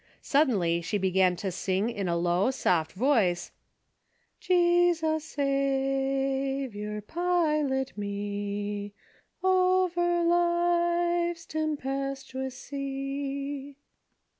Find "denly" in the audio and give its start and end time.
0.49-0.83